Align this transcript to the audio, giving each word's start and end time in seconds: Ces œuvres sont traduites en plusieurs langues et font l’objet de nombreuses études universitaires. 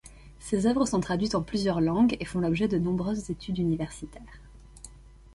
Ces 0.39 0.65
œuvres 0.65 0.87
sont 0.87 0.99
traduites 0.99 1.35
en 1.35 1.43
plusieurs 1.43 1.79
langues 1.79 2.17
et 2.19 2.25
font 2.25 2.39
l’objet 2.39 2.67
de 2.67 2.79
nombreuses 2.79 3.29
études 3.29 3.59
universitaires. 3.59 4.41